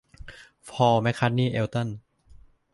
[0.69, 1.89] พอล แมคคาร์ทนีย์ เอลตัน